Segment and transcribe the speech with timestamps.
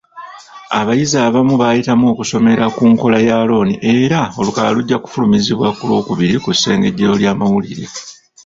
[0.79, 6.49] Abayizi abamu baayitamu okusomera ku nkola ya looni era olukalala lujja kufulumizibwa ku lwokubiri ku
[6.55, 7.85] ssengejjero ly'amawulire.